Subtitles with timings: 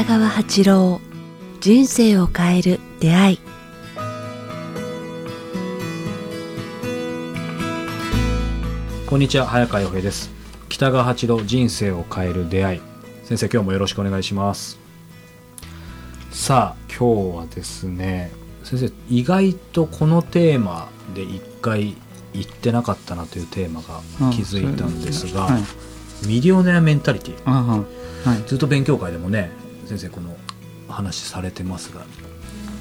[0.00, 0.98] 北川八郎
[1.60, 3.40] 人生を変える出会い。
[9.06, 10.30] こんにちは早川洋平です。
[10.70, 12.80] 北川八郎人生を変える出会い。
[13.24, 14.78] 先生今日もよろしくお願いします。
[16.30, 18.32] さあ今日はですね
[18.64, 21.94] 先生意外とこのテーマで一回
[22.32, 24.00] 言ってなかったなというテーマが
[24.32, 26.26] 気づいたんですが、はい。
[26.26, 27.44] ミリオネアメンタリティ。
[27.44, 27.84] は
[28.34, 28.48] い。
[28.48, 30.36] ずっと勉強会でもね先生この
[30.88, 32.02] 話されてますが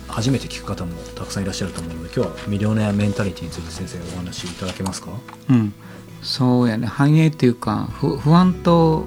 [0.08, 5.10] 初めて聞く方もたくさんいらっしゃると思うので今日はミリオネアメンタリティについて先生お話しいただけますか？
[5.50, 5.74] うん、
[6.22, 9.06] そうやね繁栄っていうか不不安と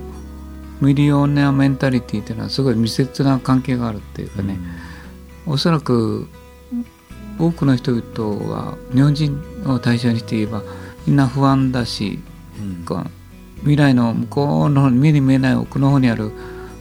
[0.80, 4.59] ミリオネアメンタリティっていうのはすごい密接な関係があるっていうかね、
[5.46, 6.27] おそらく
[7.38, 10.65] 多くの人々は日本人を対象にして言えば
[11.07, 12.19] みんな不安だし
[12.59, 12.84] うん。
[13.60, 16.32] 未来の向こうの目に見えない奥の方にある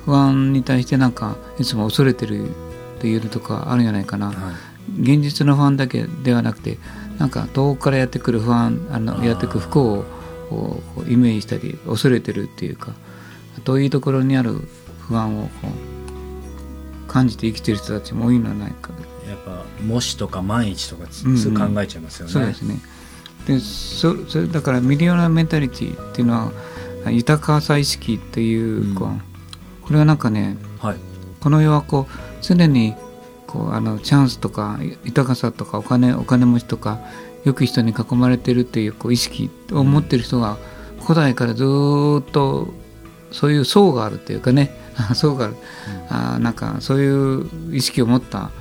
[0.06, 2.54] 不安に対してなんかいつも恐れてるっ
[3.00, 4.28] ていうのとかあるんじゃないかな。
[4.28, 4.36] はい
[5.00, 6.78] 現実の不安だけではなくて
[7.18, 10.06] なんか遠くからやってくる不安あのやってくる不幸
[10.50, 12.94] をイメージしたり恐れてるっていうか
[13.64, 14.54] 遠いところにある
[15.08, 15.50] 不安をこ
[17.08, 18.92] う感じて生きてる人たちも多いのではないか。
[19.30, 22.32] やっぱ模試とか万一とかつう考えちゃいますよね。
[22.34, 22.80] そうですね。
[23.48, 26.52] でそそれだからミリオナメンタリティっていうの
[27.06, 28.96] は豊かさ意識っていう,、うん。
[28.96, 29.31] こう
[29.82, 30.98] これはなんかねはい。
[31.42, 32.96] この世はこう常に
[33.48, 37.00] こうあのチャンスとか豊かさとかお金お金持ちとか
[37.44, 40.58] 良き人に囲まれてるっていうこう意識を持ってる人が
[41.02, 42.73] 古代からずーっと
[43.32, 44.72] そういう層があるっていうかね
[45.16, 45.56] 層がある、
[46.10, 48.52] あーなんかそういう意識を持った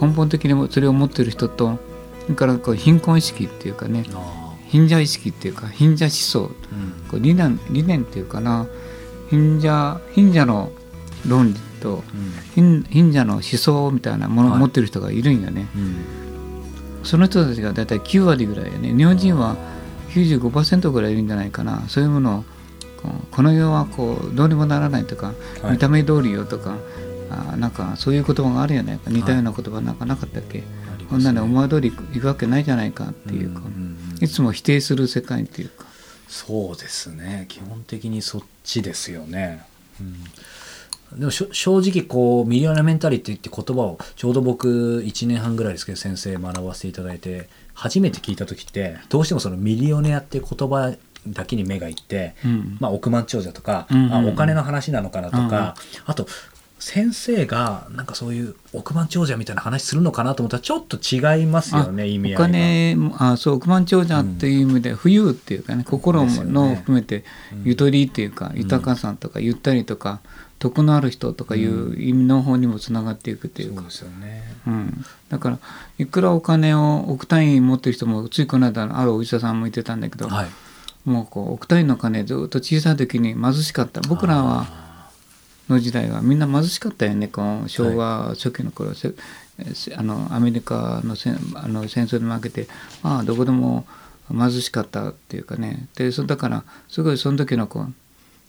[0.00, 1.78] 根本的にもそれを持ってる人と
[2.24, 6.50] それからこう貧困意識っていうかねあ貧者意識っていうか貧者思想ーうん。
[7.08, 8.66] こう理念理念っていうかな
[9.28, 10.70] 貧者貧者の
[11.26, 12.04] 論理と
[12.54, 14.60] 貧貧者の思想みたいなものをはい。
[14.60, 15.96] 持ってる人がいるんよね、うん。
[17.04, 18.94] その人たちが大体9割ぐらいやね。
[18.94, 19.56] 日本人は
[20.10, 21.82] 95%ぐらいいるんじゃないかな。
[21.88, 22.44] そういうものを
[23.02, 25.72] こうこの世はこうどうにもならないとか、はい。
[25.72, 26.76] 見た目通りよとか
[27.30, 29.00] あーなんかそういう言葉があるよね。
[29.08, 31.16] 似たような言葉なんかなかったっけ、ありますね。
[31.16, 33.68] こんなの思い通りいくわけないじゃないかっていうか、んんう
[34.20, 34.24] ん。
[34.24, 35.85] いつも否定する世界っていうか
[36.28, 37.46] そうですね。
[37.48, 39.64] 基本的にそっちですよね。
[40.00, 40.24] うん。
[41.18, 50.96] でも正直こうミリオネアメンタリティって言葉をちょうど僕1年半ぐらいですけど先生学ばせていただいて初めて聞いた時ってどうしてもそのミリオネアって言葉
[51.28, 54.12] だけに目がいって、うんまあ、億万長者とか、うんうん。
[54.12, 55.74] あお金の話なのかなとか、うんうん。
[56.06, 56.26] あと
[56.88, 62.44] 先生がなんかそういう億万長者みたいな話するのかなと思ったらちょっと違いますよね意味合いおが。
[62.44, 66.52] 金もあそう億万長者っていう意味で浮遊っていうかね心ですよね。
[66.52, 67.62] の含めてうん。
[67.64, 70.20] ゆとりっていうか豊かさとかゆったりとか
[70.60, 73.78] 徳のある人とかいう意味の方にもつながっていくっていうか。
[73.78, 74.44] そうですよね。
[74.68, 75.58] うん、だから
[75.98, 80.48] いくらお金を億単位持ってる人もついこの間あるお医者さんも言ってたんだけど、はい、
[81.04, 84.02] もうこう億単位の金ずっと小さい時に貧しかった。
[84.02, 84.85] 僕らは
[85.68, 89.12] の時代はみんな貧しかったよねこの昭和初期の頃、せ
[89.74, 92.68] せあのアメリカのせんあの戦争で負けて
[93.02, 93.86] まあどこでも
[94.30, 95.88] 貧しかったっていうかね。
[95.96, 97.92] でそだからすごいその時のこう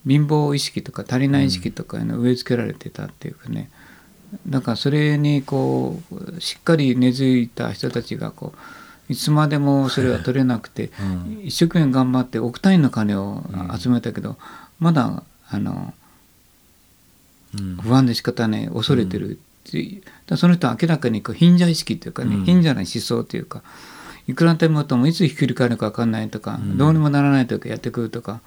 [0.07, 3.69] 貧乏意識とか足りない意識とかいうの植え付けられてたっていうかね、
[4.47, 8.53] だからそれにこうしっかり根付いた人たちがこ
[9.09, 11.41] ういつまでもそれは取れなくて、うん。
[11.45, 13.43] 一生懸命頑張って億単位の金を
[13.77, 14.37] 集めたけど、
[14.79, 16.06] まだあのうん
[17.81, 22.45] 不安で仕方ない恐れてるっていう、その人は明らかにこう貧者意識というかね、うん。
[22.45, 23.63] 貧者な思想というか
[24.27, 26.77] いくらでもともいつひっくり返るか分かんないとか、うん。
[26.77, 28.41] どうにもならない時やってくるとか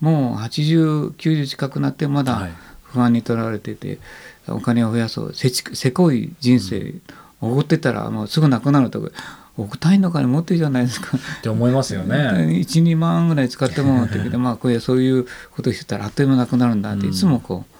[0.00, 2.52] もう8090近くなってまはだい。
[2.82, 3.98] 不安にとらわれてて、
[4.46, 6.94] お金を増やそうせちせこい人生
[7.40, 9.10] おごってたらもうすぐなくなるとか
[9.56, 11.16] 億単位の金持ってるじゃないですか。
[11.16, 12.16] って思いますよね。
[12.16, 17.12] 12万ぐらい使ってもらったけど まあこれそういうことしてたらあっという間なくなるんだってうん。
[17.12, 17.73] いつもこう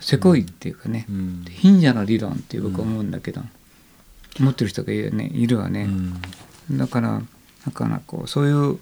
[0.00, 1.44] せこいっていうかね、うん。
[1.48, 3.42] 貧者の理論って僕は思うんだけど、
[4.38, 6.20] 持ってる人がいる,、ね、いるわうね、ん。
[6.72, 7.22] だから
[7.64, 8.78] だからこうそういう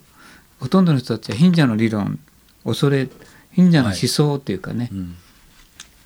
[0.60, 2.18] ほとんどの人たちは貧者の理論
[2.64, 3.08] 恐れ
[3.52, 5.16] 貧者の思想っていうかね、うん。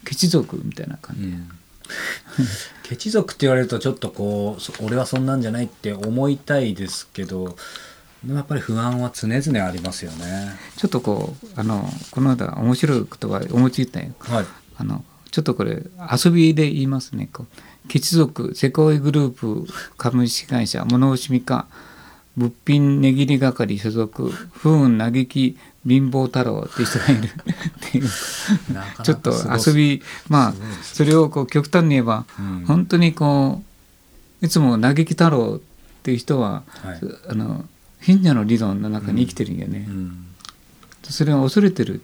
[0.05, 1.49] ケチ族みたいな感じ、うん。
[2.83, 7.57] ケチ族って言われるとちょっとこうそ俺はそんなんじゃないって思いたいですけど
[8.25, 10.51] でもやっぱり不安は常々ありますよね。
[10.77, 14.13] ちょっとこうあのこの間面白い言葉思いついたよ。
[14.21, 14.47] はい。
[14.79, 15.83] あのちょっとこれ
[16.25, 17.29] 遊びで言いますね。
[17.33, 19.67] こうケチ族セコイグループ
[19.97, 21.67] 株式会社物惜しみ課
[22.37, 27.25] 物品値切り係所属不運嘆き貧乏太郎っていう人がいる。
[27.27, 28.01] ってい。
[28.01, 28.09] う
[29.03, 29.33] ちょっと
[29.67, 32.65] 遊びまあそれをこう極端に言えば、うん。
[32.67, 33.63] 本当にこ
[34.43, 37.01] ういつも嘆き太郎っていう人は、はい。
[37.29, 37.65] あの
[38.01, 40.27] 貧者の理論の中に生きてるんよね、うん。
[41.03, 42.03] それは恐れてる。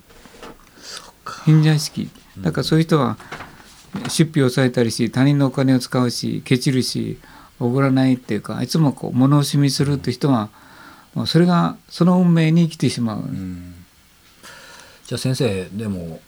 [1.45, 3.17] 貧者意識だからそういう人は
[4.09, 7.19] 出費を抑えたりし他人のお金を使うしケチるし
[7.61, 10.51] おごらないっていうかいつもこう物惜しみするって人は
[11.15, 13.75] もうそれがその運命に生きてしまう、うん。
[15.07, 16.21] じゃあ先生でも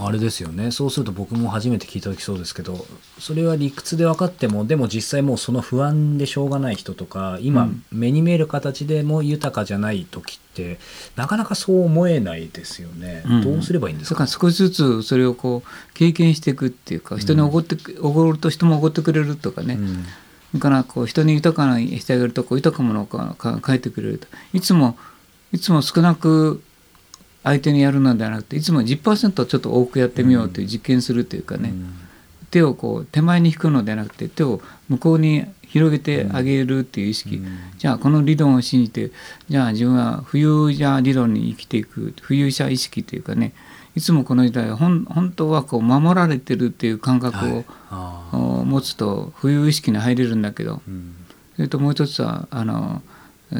[0.00, 0.70] あれですよね。
[0.70, 2.86] そうすると僕も初めて聞いた時そうですけど
[3.18, 7.84] それは理屈で分かってもでも実際もうその不安でしょうがない人とか今、うん。
[7.90, 10.78] 目に見える形でも豊かじゃない時って
[11.16, 13.42] なかなかそう思えないですよね、うん。
[13.42, 20.04] どうすればいいんですだかから少しずつそれをこう経験していくっていうか人におごっておごると人もおごってくれるとかね、うん。
[20.54, 24.28] だからこう人に豊かなしてあげるとこう豊かなものをかか返ってくれると。
[24.52, 24.96] いつも
[25.50, 26.62] いつも少なく
[27.44, 31.72] 相手にやるのではなくていつも10%ちょっと多くやってみようという実験するというかね、
[32.50, 37.46] 手をこう手前に引くのではなくて手を向こうに広げてあげるっていう意識、うん。
[37.76, 39.10] じゃあこの理論を信じて
[39.48, 43.52] じゃあ自分は浮遊者理論に生きていく浮遊者意識というかね
[43.94, 51.14] いつもこの時代は本本当はこう守られてるっていう感覚を、持つと浮遊意識に入れるんだけどうん。
[51.56, 53.02] それともう一つはあの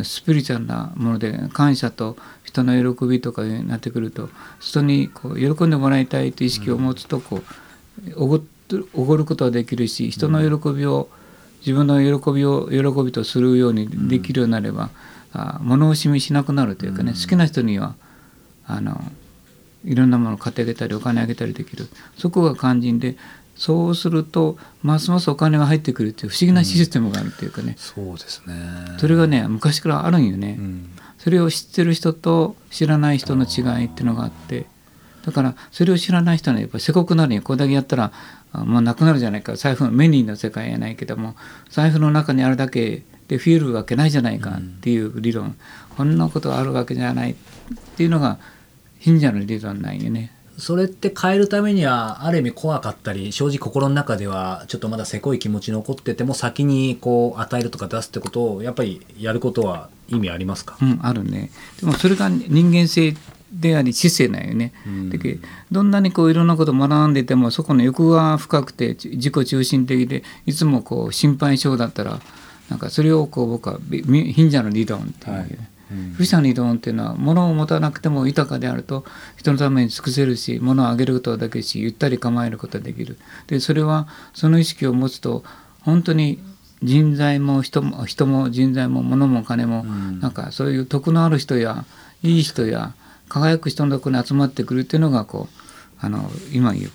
[0.04, 4.28] スピリチュアルなもので感謝と人の喜びとかになってくると
[4.60, 7.42] 人にこう喜んでもらいたいという意識を持つとこう
[8.16, 8.42] おごっ
[8.92, 11.08] おごることができるし人の喜びを
[11.60, 14.90] 自分の喜びを喜びとするようにできるようになれば、
[15.32, 17.20] あ物惜しみしなくなるというかね、うん。
[17.20, 17.94] 好きな人には
[18.66, 19.00] あの
[19.84, 21.88] いろんなものを買ってあげたりお金あげたりできる。
[22.16, 23.16] そこが肝心で
[23.58, 28.54] そうするとますますお金が入ってくるっていう不思議なシステムがあるっていうかね、そうですね。
[28.98, 30.90] それがね昔からあるんよね、うん。
[31.18, 34.66] それを知ってる人と知らない人の違いっていうのがあって。
[35.26, 37.42] だからそれを知らない人はねやっぱせこくなるんよ。
[37.42, 38.12] これだけやったら
[38.52, 39.56] あもうなくなるじゃないか。
[39.56, 41.34] 財布メニーの世界やないけども。
[41.68, 45.56] 財布の中にあるだけで増えるわけないじゃないかっていう理論、
[45.96, 47.34] こんなことがあるわけじゃないっ
[47.96, 48.38] ていうのが
[49.00, 50.32] 貧者の理論なんよね。
[50.58, 61.50] それって変えるためにはある意味怖かったり正直心の中ではちょっとまだせこい気持ち残ってても先にこう与えるとか出すってことをやっぱりやることは意味ありますか、うん、あるね。
[61.80, 63.14] でもそれが人間性
[63.52, 64.72] であり知性なんよね。
[64.84, 72.20] うんだけどどんなにこういろんなことを学んでてもそこの欲が深くてち自己中心的でいつもこう心配性だったら
[72.68, 75.58] なんかそれをこう僕は貧者の理論っていう、はい
[75.90, 76.12] うん。
[76.14, 79.04] 不者の理論っていうのは物を持たなくても豊かであると
[79.36, 83.18] 人のために尽くせるし物をあげることができるしゆったり構えることができる。
[83.46, 85.44] でそれはその意識を持つと
[85.82, 86.38] 本当に
[86.82, 90.20] 人材も人も人も人材も物も金も、うん。
[90.20, 91.84] なんかそういう徳のある人や
[92.22, 92.94] いい人や
[93.28, 95.58] 輝く人のところに集まってくるっていうのがこう
[96.00, 96.90] あの今言う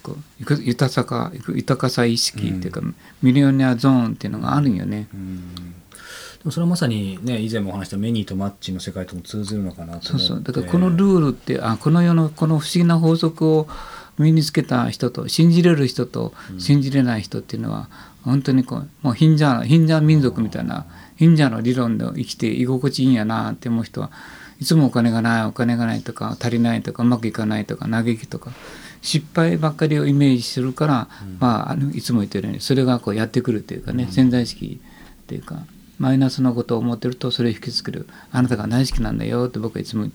[0.62, 2.82] 豊か豊かさ意識っていうか、
[3.22, 5.08] ミリオネアゾーンっていうのがあるんよね。
[5.14, 5.44] うん。
[5.58, 5.83] で
[6.44, 10.08] もそれはまさにね以前もお話したメニーとマッチの世界とも通ずるのかなと思って。
[10.10, 10.44] そうそう。
[10.44, 13.68] だからこのルールってあこの世のこの不思議な法則を
[14.18, 17.90] 身につけた人と信じれる人と信じれない人っていうのは、
[18.24, 20.86] 本当にこうもう貧者貧者民族みたいな
[21.18, 24.12] 貧者の理論で生きて居心地いいんやなって思う人は
[24.60, 28.52] いつもお金がないお金がないとか足りないとかうまくいかないとか嘆きとか
[29.02, 31.08] 失敗ばっかりをイメージするから、
[31.40, 34.80] まあ、あのいつも言ってるようにそれがこうやってくるっていうかね、潜在意識
[35.24, 35.66] っていうか
[36.00, 38.08] マイナスのことを思ってるとそれを引きつける。
[38.32, 40.10] あなたが大好きなんだよって僕はいつも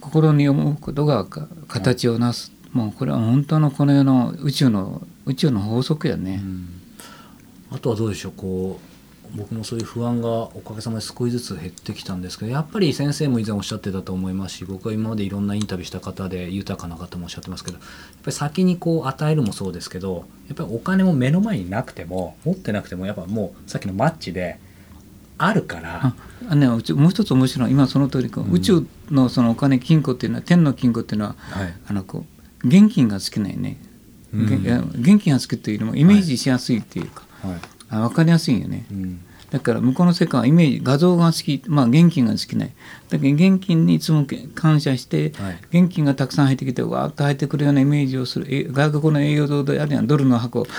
[0.00, 1.26] 心に思うことが
[1.68, 6.42] 形をなす、もうこれは本当のこの世の宇宙の宇宙の法則やね。
[7.70, 8.87] あとはどうでしょうこう
[9.34, 17.86] 僕もそういう不安がおかげさまで少しずつ減ってきたんですけどやっぱり先生も以前おっしゃってたと思いますし僕は今までいろんなインタビューした方で豊かな方もおっしゃってますけどやっ
[18.22, 24.58] ぱり先にこう与えるもそうですけどやっぱりお金も目の前になくても持ってなくてもやっぱもうさっきのマッチで
[25.38, 26.06] あるから。
[26.06, 26.14] あ
[26.50, 31.74] あね、うちもう一つ面白い今その通り、こう宇宙のそのお金金庫っていうのは天の金庫っていうのははい。
[31.86, 32.24] あのこ
[32.64, 33.76] う現金が好きなんよね、
[34.34, 34.62] うん。
[34.62, 34.72] げ
[35.12, 38.86] 現金が好きっていうよりもイメージしやすいっていうか、はいあ分かりやすいよね。
[38.90, 39.20] うん。
[39.50, 42.70] だから向こうの世界はイメージ画像が好きまあ現金が好きない。
[43.08, 45.58] だけど現金にいつも感謝して、はい。
[45.70, 50.66] 現金がたくさん入ってきてわーっと入ってくるようなイメージをするえ外国の栄養堂であるやんドルの箱。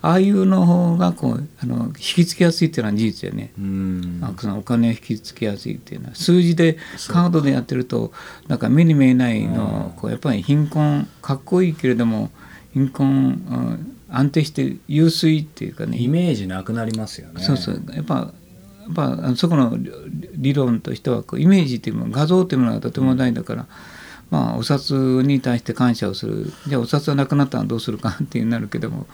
[0.00, 4.20] あいうの方がこうあの引き付けやすいっていうのは事実やね、うん。
[4.22, 6.14] あそのお金を引き付けやすいっていうのは。
[6.14, 8.12] 数字でカードでやってると
[8.46, 12.30] なんか目に見えないのこうやっぱり貧困かっこいいけれども
[12.74, 15.98] 貧困、うん安定して優水っていうかね。
[15.98, 17.42] イメージなくなりますよね。
[17.42, 17.82] そうそう。
[17.92, 18.32] やっぱ
[18.90, 19.76] っぱそこの
[20.34, 23.66] 理論としてはこうイメージっていうもの画像っていうものがとても大事だから、
[24.30, 26.52] まあお札に対して感謝をする。
[26.66, 29.06] じゃあお札がなくなったらどうするか っていうなるけども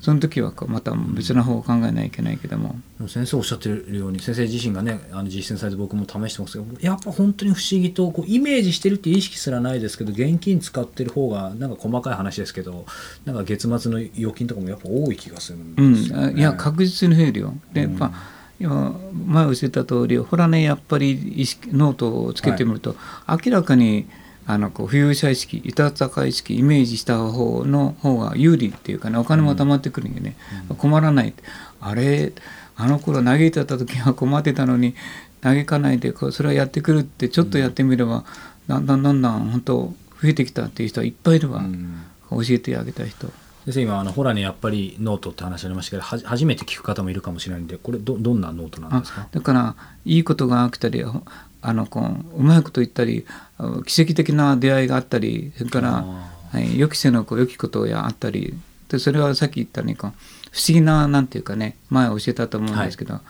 [0.00, 12.86] その時はまた別の方を考えないといけないけども、先生おっしゃってるように先生自身がねあの実践されて僕も試してますけどやっぱ本当に不思議とこうイメージしてるっていう意識すらないですけど現金使ってる方がなんか細かい話ですけど
[13.24, 16.32] なんか月末の預金とかもやっぱ多い気がするんうですよ、ね。
[16.32, 17.54] ん、いや確実に増えるよ。
[17.72, 17.98] で、うん。
[17.98, 18.94] まあ今
[19.26, 22.94] 前おっしゃった通りほらねやっぱり意識ノートをつけてみると、
[23.26, 24.06] 明らかに
[24.52, 30.36] あのこう浮遊者意識いたたか意識イメージした方の方が有利っていうかねお金も貯まってくるんでね、
[30.78, 31.32] 困らない。
[31.80, 32.32] あれ
[32.76, 34.94] あの頃嘆いてた時は困ってたのに
[35.40, 38.24] 嘆かないでこうそれはやってくるってちょっとやってみれば、
[38.66, 42.02] だんだんだんだん本当増えてきたっていう人はいっぱいいるわ、うん。
[42.30, 43.28] 教えてあげた人。
[43.66, 49.20] 先生今あのホラにやっぱりノートって話ありましたけど初めて聞く方もいるかもしれないんでこれどどんなノートなんですか？
[49.22, 49.76] あだから
[50.06, 51.22] いいことが起きたりほ
[51.60, 53.49] あのこううまいこと言ったりあ
[53.86, 58.54] 奇跡的な出会いがあったりそれから、あはい、予期せぬこう良きことやあったり
[58.88, 60.10] でそれはさっき言ったようにこう
[60.50, 63.20] 不思議ななんていうかね前教えたと思うんですけど、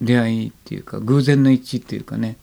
[0.00, 2.36] 出会いっていうか偶然の一致っていうかね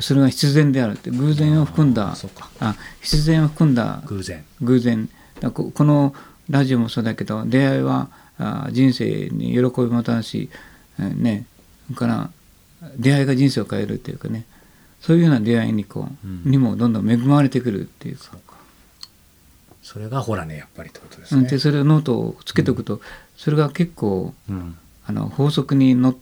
[0.00, 2.14] それが必然であるって偶然を含んだ
[2.60, 4.44] あ必然を含んだ偶然。
[4.62, 5.08] 偶然。
[5.40, 6.14] だここの
[6.48, 10.48] ラジオもそうだけど出会いはあ人生に喜びもたらし、
[10.98, 11.46] えーね
[11.88, 12.30] それから
[12.96, 14.44] 出会いが人生を変えるっていうかね
[15.00, 16.50] そういうような出会いにこう、うん。
[16.50, 18.36] にもどんどん恵まれてくるっていうか。
[19.82, 21.42] それがホラねやっぱりってことですね。
[21.42, 23.00] うんでそれをノートをつけておくと、
[23.36, 24.76] それが結構うん。
[25.06, 26.16] あの法則にのっ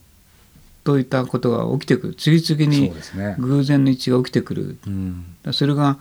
[0.84, 2.14] といたことが起きてくる。
[2.14, 4.78] 次々そうに偶然の一致が起きてくる。
[4.86, 5.24] うん。
[5.42, 5.98] だそれが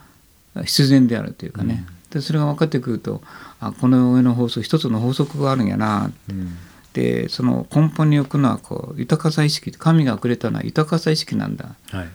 [0.63, 3.21] 必然であるというかね、でそれが分かってくると
[3.59, 6.11] あこの上の法則一つの法則があるんやな。
[6.29, 6.55] うん。
[6.93, 12.07] でその根本に置くのはこう豊かさ意識神がくれたのは豊かさ意識なんだ、はい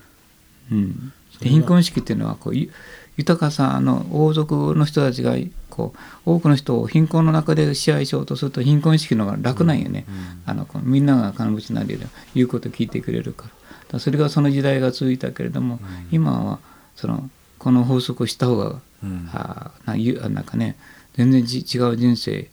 [0.71, 2.71] うん、貧困意識っていうのはこうゆ
[3.17, 5.35] 豊かさの王族の人たちが
[5.69, 5.93] こ
[6.27, 10.07] う多くの人を貧困の中で支配しようとすると貧困意識の方が楽なんよね、
[10.47, 13.50] あのこうみんなが金持ちになるより言うこと聞いてくれるから。
[13.93, 15.81] だそれがその時代が続いたけれども、
[16.12, 16.61] 今は
[16.97, 19.29] そのこの法則をした方が、うん。
[19.33, 19.95] あな
[20.43, 20.77] んかね
[21.15, 22.49] 全然じ違う人生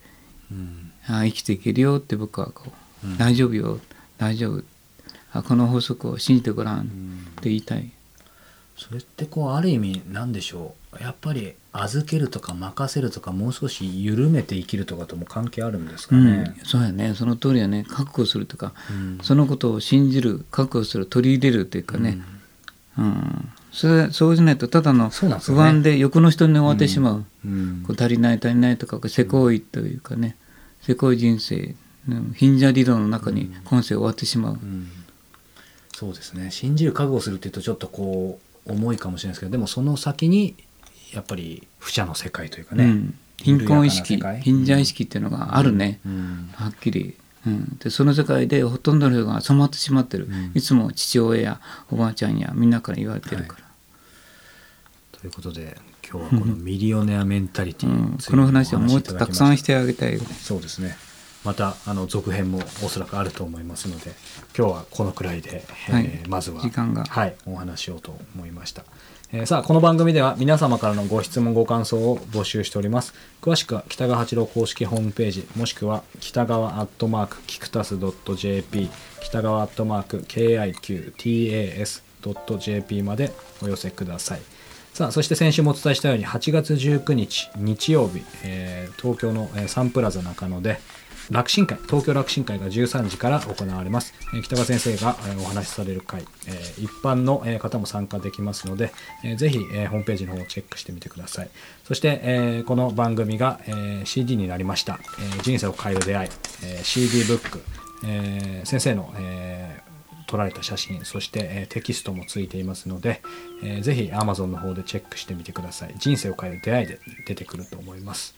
[0.51, 0.91] うん。
[1.07, 3.17] あ生きていけるよって僕はこう、うん。
[3.17, 3.79] 大丈夫よ
[4.17, 4.63] 大丈夫。
[5.31, 6.83] あこの法則を信じてごらんっ
[7.41, 7.91] て言いたい、
[8.77, 11.03] それってこうある意味なんでしょう。
[11.03, 16.55] やっぱり預けるとか任せるとかもう少し緩めて生きるとかとも関係あるんですかうんね。
[16.63, 17.15] そうやね。
[17.15, 17.85] その通りやね。
[17.87, 19.19] 覚悟するとか、うん。
[19.23, 22.19] そのことを信じる覚悟する取り入れるというかね、
[22.97, 23.49] うん。
[23.71, 27.83] それそうじゃないとただの不安で欲の人に終わってしまう,、うん。
[27.85, 30.35] こう足りない足りないとかこうせこいというかね、
[30.81, 31.75] せこい人生
[32.07, 34.87] うん貧者理論の中に今世終わってしまう、うん。
[35.95, 36.51] そうですね。
[36.51, 40.55] 信じる覚悟するっていうとちょっとこう重いかもしれないですけどでもその先に
[41.13, 46.49] やっぱり不者の世界というかね、うん、貧困意識貧者意識っていうのがあるね、うん。
[46.53, 50.51] はっきり、うん、でその世界でほとんどの人が染まってしまってる、うん。
[50.53, 55.77] いつも父親やおばあちゃんやみんなから言われてるから、ということで
[56.09, 58.17] 今日はこのミリオネアメンタリティうん。
[58.17, 60.25] この話はもっとたくさんしてあげたいよね。
[60.25, 60.97] そうですね
[61.47, 64.11] またあの続編もおそらくあると思いますので
[64.57, 66.09] 今日はこのくらいで、えーはい。
[66.27, 67.05] まずは時間が。
[67.05, 68.83] はい、お話ししようと思いました、
[69.31, 73.13] えーさあこの番組では皆様からのご質問ご感想を募集しております。
[73.41, 77.97] 詳しくは北川八郎公式ホームページもしくは北川アットマークキクタス
[78.35, 78.89] .jp
[79.21, 80.19] 北川アットマーク
[82.23, 84.41] KIQTAS.jp までお寄せください。
[84.93, 90.79] さあそして先週もお伝えしたように8月19日日曜日、えー東京の、えーサンプラザ中野で
[91.29, 98.93] 楽神会東京楽神会が13時から行われます、え北川先生が、えお話しされる会、え一般の、え方も参加できますので、
[99.23, 101.49] えーぜひ、えホームページの方をチェックしてみてください。
[101.83, 106.29] そして、えこの番組が、え CD になりました、え人生を変える出会い、
[106.63, 107.61] え CD ブック、
[108.05, 109.81] え先生の、え
[110.27, 111.05] 撮られた写真。
[111.05, 113.21] そして、えテキストもついていますので、
[113.63, 115.95] えーぜひ Amazon の方でチェックしてみてください。
[115.97, 118.35] 人生を変える出会いで出てくると思います。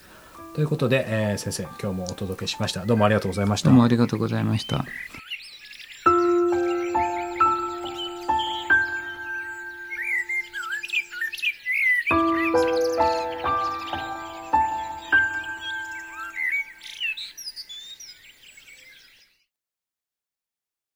[0.53, 4.85] ということで、えー先生今日もお届けしましたどうもありがとうございましたどうもありがとうございました。